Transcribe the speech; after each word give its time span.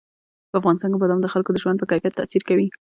په 0.49 0.55
افغانستان 0.59 0.89
کې 0.91 0.99
بادام 1.01 1.19
د 1.21 1.27
خلکو 1.33 1.53
د 1.53 1.57
ژوند 1.63 1.77
په 1.79 1.87
کیفیت 1.91 2.13
تاثیر 2.19 2.43
کوي. 2.49 2.67